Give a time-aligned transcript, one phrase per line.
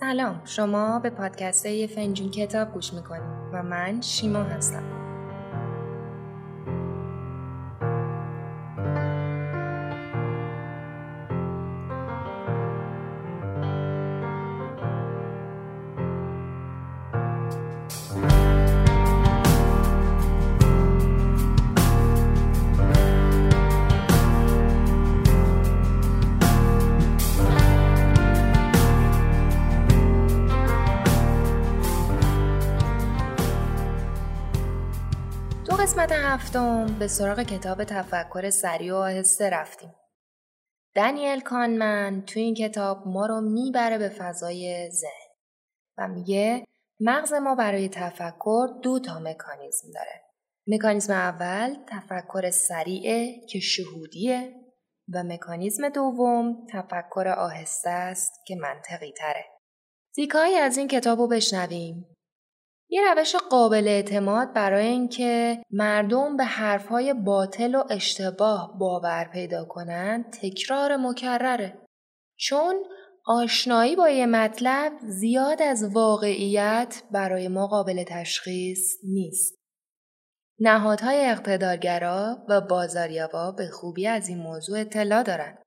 [0.00, 0.42] سلام.
[0.44, 5.05] شما به پادکست فنجون کتاب گوش می‌کنید و من شیما هستم.
[36.06, 39.94] قسمت هفتم به سراغ کتاب تفکر سریع و آهسته رفتیم.
[40.96, 45.34] دنیل کانمن تو این کتاب ما رو می‌بره به فضای ذهن
[45.98, 46.64] و میگه
[47.00, 50.22] مغز ما برای تفکر دو تا مکانیزم داره.
[50.66, 54.54] مکانیزم اول تفکر سریعه که شهودیه
[55.14, 59.44] و مکانیزم دوم تفکر آهسته است که منطقی تره.
[60.14, 62.15] دیکایی از این کتاب رو بشنویم
[62.88, 70.32] یه روش قابل اعتماد برای اینکه مردم به حرفهای باطل و اشتباه باور پیدا کنند
[70.42, 71.78] تکرار مکرره.
[72.36, 72.84] چون
[73.26, 79.56] آشنایی با یه مطلب زیاد از واقعیت برای ما قابل تشخیص نیست.
[80.60, 85.62] نهادهای اقتدارگرا و بازاریابا به خوبی از این موضوع اطلاع دارند.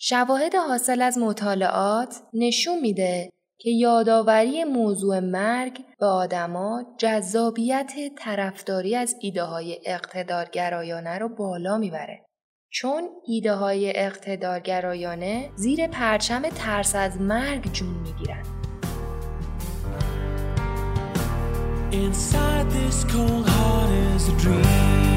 [0.00, 3.30] شواهد حاصل از مطالعات نشون میده
[3.62, 12.26] که یادآوری موضوع مرگ به آدما جذابیت طرفداری از ایده های اقتدارگرایانه رو بالا می‌بره.
[12.70, 18.42] چون ایده های اقتدارگرایانه زیر پرچم ترس از مرگ جون می‌گیرن.
[21.92, 25.09] Inside this cold heart is a dream.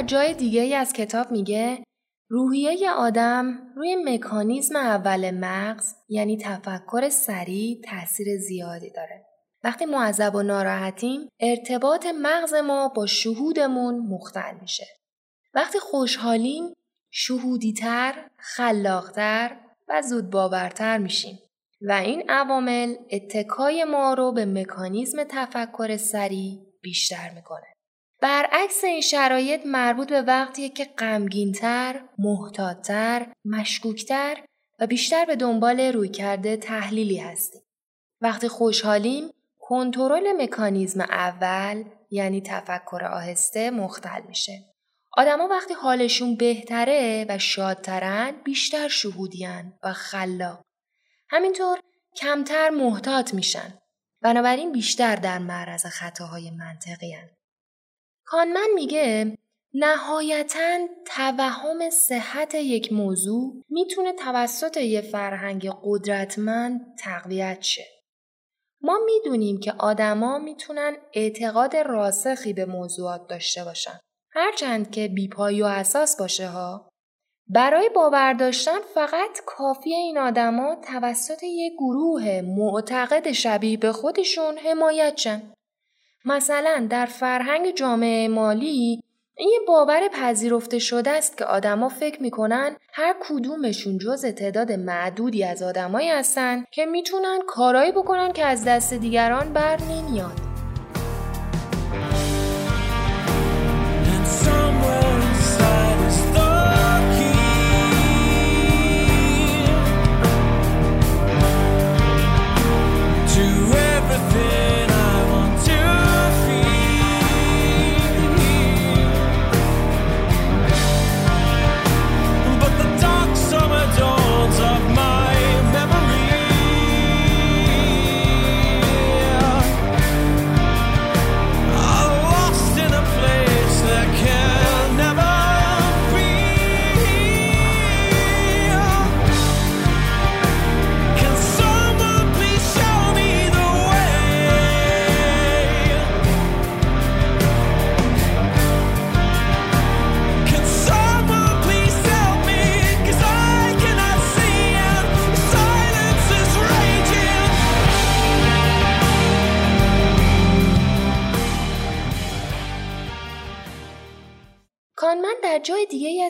[0.00, 1.84] در جای دیگه از کتاب میگه
[2.28, 9.26] روحیه آدم روی مکانیزم اول مغز یعنی تفکر سریع تاثیر زیادی داره.
[9.64, 14.86] وقتی معذب و ناراحتیم ارتباط مغز ما با شهودمون مختل میشه.
[15.54, 16.74] وقتی خوشحالیم
[17.10, 19.56] شهودیتر، خلاقتر
[19.88, 21.38] و زود باورتر میشیم.
[21.80, 27.69] و این عوامل اتکای ما رو به مکانیزم تفکر سریع بیشتر می‌کنه.
[28.22, 34.44] برعکس این شرایط مربوط به وقتیه که غمگینتر، محتاطتر، مشکوکتر
[34.78, 37.62] و بیشتر به دنبال رویکرد تحلیلی هستیم.
[38.20, 44.64] وقتی خوشحالیم، کنترل مکانیزم اول یعنی تفکر آهسته مختل میشه.
[45.12, 50.62] آدما وقتی حالشون بهتره و شادترن بیشتر شهودیان و خلاق.
[51.30, 51.80] همینطور
[52.16, 53.78] کمتر محتاط میشن.
[54.22, 57.30] بنابراین بیشتر در معرض خطاهای منطقی هن.
[58.30, 59.38] کانمن میگه
[59.74, 67.84] نهایتا توهم صحت یک موضوع می‌تونه توسط یه فرهنگ قدرتمند تقویت شه.
[68.82, 73.98] ما می‌دونیم که آدما می‌تونن اعتقاد راسخی به موضوعات داشته باشن.
[74.32, 76.88] هرچند که بیپایی و اساس باشه ها.
[77.48, 85.16] برای باور داشتن فقط کافی این آدما توسط یک گروه معتقد شبیه به خودشون حمایت
[85.16, 85.52] شن.
[86.24, 89.02] مثلا در فرهنگ جامعه مالی
[89.36, 95.44] این یه باور پذیرفته شده است که آدما فکر می‌کنن هر کدومشون جز تعداد معدودی
[95.44, 100.49] از آدمایی هستن که می‌تونن کارایی بکنن که از دست دیگران بر نمیاد.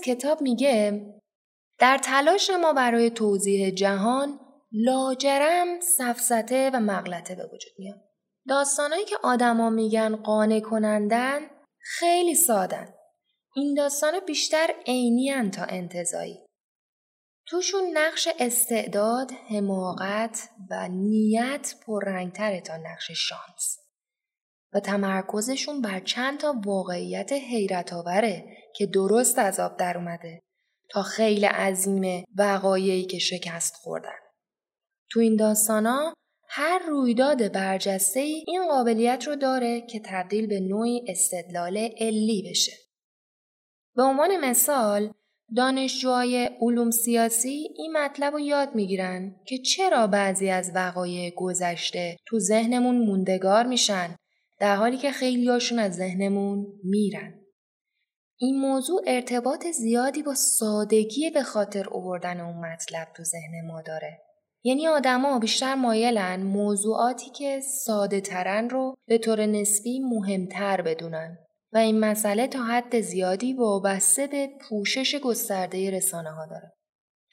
[0.00, 1.06] کتاب میگه
[1.78, 4.40] در تلاش ما برای توضیح جهان
[4.72, 8.00] لاجرم سفسته و مغلطه به وجود میاد.
[8.48, 11.40] داستانهایی که آدما میگن قانع کنندن
[11.78, 12.94] خیلی سادن.
[13.56, 16.46] این داستان بیشتر عینی تا انتظایی.
[17.46, 23.81] توشون نقش استعداد، حماقت و نیت پررنگتره تا نقش شانس.
[24.74, 28.44] و تمرکزشون بر چند تا واقعیت حیرت آوره
[28.76, 30.40] که درست از آب در اومده
[30.90, 34.18] تا خیلی عظیم وقایعی که شکست خوردن.
[35.10, 36.14] تو این داستانا
[36.48, 42.72] هر رویداد برجسته این قابلیت رو داره که تبدیل به نوعی استدلال علی بشه.
[43.96, 45.12] به عنوان مثال
[45.56, 52.38] دانشجوهای علوم سیاسی این مطلب رو یاد می‌گیرن که چرا بعضی از وقایع گذشته تو
[52.38, 54.16] ذهنمون موندگار میشن
[54.62, 57.34] در حالی که خیلیاشون از ذهنمون میرن.
[58.38, 64.22] این موضوع ارتباط زیادی با سادگی به خاطر آوردن اون مطلب تو ذهن ما داره.
[64.64, 71.38] یعنی آدما بیشتر مایلن موضوعاتی که ساده ترن رو به طور نسبی مهمتر بدونن
[71.72, 76.72] و این مسئله تا حد زیادی وابسته به پوشش گسترده رسانه ها داره.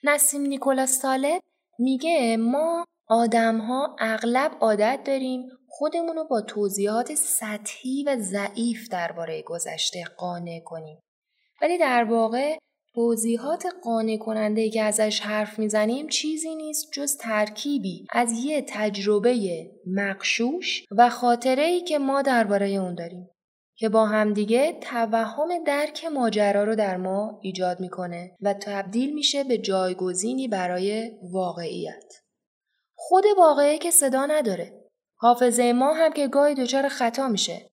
[0.04, 1.42] نسیم نیکولاس طالب
[1.80, 9.42] میگه ما آدم ها اغلب عادت داریم خودمون رو با توضیحات سطحی و ضعیف درباره
[9.42, 11.00] گذشته قانع کنیم.
[11.62, 12.58] ولی در واقع
[12.94, 20.86] توضیحات قانع کننده که ازش حرف می‌زنیم چیزی نیست جز ترکیبی از یه تجربه مقشوش
[20.92, 23.30] و خاطره ای که ما درباره اون داریم
[23.76, 29.58] که با همدیگه توهم درک ماجرا رو در ما ایجاد می‌کنه و تبدیل میشه به
[29.58, 32.14] جایگزینی برای واقعیت.
[32.96, 34.89] خود واقعه که صدا نداره.
[35.22, 37.70] حافظه ما هم که گاهی دچار خطا میشه.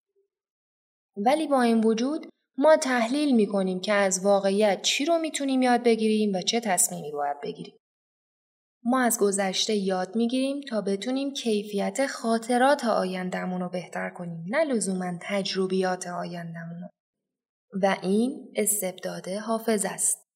[1.16, 2.26] ولی با این وجود
[2.58, 7.40] ما تحلیل می‌کنیم که از واقعیت چی رو می‌تونیم یاد بگیریم و چه تصمیمی باید
[7.42, 7.76] بگیریم.
[8.84, 15.12] ما از گذشته یاد می‌گیریم تا بتونیم کیفیت خاطرات آیندهمون رو بهتر کنیم نه لزوما
[15.22, 16.88] تجربیات آیندهمون
[17.82, 20.26] و این استبداد حافظ است.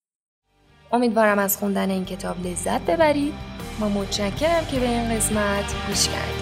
[0.92, 3.34] امیدوارم از خوندن این کتاب لذت ببرید.
[3.80, 6.39] ما متشکرم که به این قسمت گوش کردید.